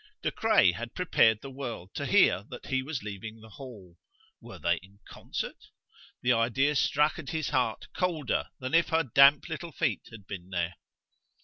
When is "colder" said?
7.95-8.49